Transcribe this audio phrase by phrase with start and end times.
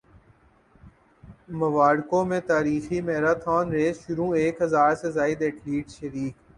[1.59, 6.33] موراکو میں تاریخی marathon race شروع ایک ہزار سے زائد ایتھلیٹس شریک